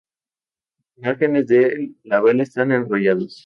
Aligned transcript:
Los 0.95 1.03
márgenes 1.03 1.45
del 1.45 1.95
labelo 2.01 2.41
están 2.41 2.71
enrollados. 2.71 3.39